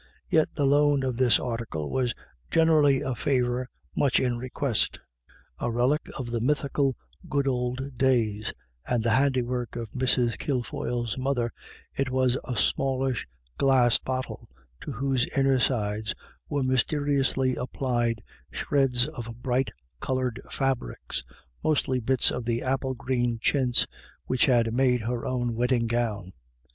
Yet 0.31 0.49
the 0.55 0.65
loan 0.65 1.03
of 1.03 1.15
this 1.17 1.39
article 1.39 1.91
was 1.91 2.15
generally 2.49 3.01
a 3.01 3.13
favour 3.13 3.69
much 3.95 4.19
in 4.19 4.39
request 4.39 4.99
A 5.59 5.69
relic 5.71 6.09
of 6.17 6.31
the 6.31 6.41
mythical 6.41 6.95
good 7.29 7.47
old 7.47 7.99
days, 7.99 8.51
and 8.87 9.03
the 9.03 9.11
handiwork 9.11 9.75
of 9.75 9.91
Mrs. 9.91 10.39
Kilfoyle's 10.39 11.19
mother, 11.19 11.53
it 11.93 12.09
was 12.09 12.35
a 12.45 12.57
smallish 12.57 13.27
glass 13.59 13.99
bottle, 13.99 14.49
to 14.81 14.91
whose 14.91 15.27
inner 15.37 15.59
sides 15.59 16.15
were 16.49 16.63
mysteriously 16.63 17.55
applied 17.55 18.23
shreds 18.51 19.07
of 19.07 19.43
bright 19.43 19.69
coloured 19.99 20.41
fabrics, 20.49 21.23
mostly 21.63 21.99
bits 21.99 22.31
of 22.31 22.43
the 22.43 22.63
apple 22.63 22.95
green 22.95 23.37
chintz 23.39 23.85
which 24.25 24.47
had 24.47 24.73
made 24.73 25.01
her 25.01 25.27
own 25.27 25.53
wedding 25.53 25.85
gown. 25.85 26.33